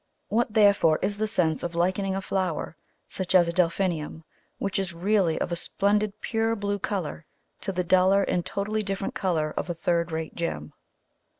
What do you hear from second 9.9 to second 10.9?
rate gem?